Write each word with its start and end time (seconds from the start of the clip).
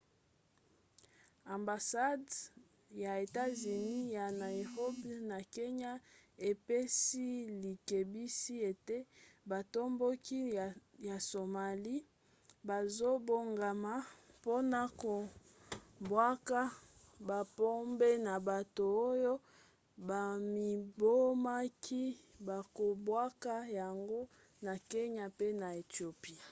ambasade 1.55 2.33
ya 3.03 3.11
etats-unis 3.25 4.05
ya 4.17 4.25
nairobi 4.43 5.11
na 5.29 5.39
kenya 5.55 5.91
epesi 6.49 7.25
likebisi 7.63 8.53
ete 8.71 8.97
batomboki 9.49 10.39
ya 11.07 11.17
somalie 11.29 12.01
bazobongama 12.67 13.93
mpona 14.35 14.81
kobwaka 15.01 16.59
babombe 17.29 18.09
na 18.25 18.33
bato 18.49 18.83
oyo 19.11 19.33
bamibomaka 20.07 22.01
bakobwaka 22.47 23.53
yango 23.79 24.19
na 24.65 24.73
kenya 24.91 25.25
pe 25.37 25.47
na 25.61 25.67
ethiopie 25.83 26.39